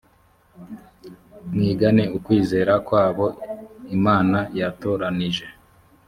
[1.51, 3.27] mwigane ukwizera kwabo
[3.97, 5.45] imana yatoranije